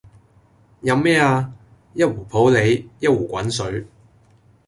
[0.81, 1.53] 飲咩呀？
[1.93, 3.85] 一壺普洱，一壺滾水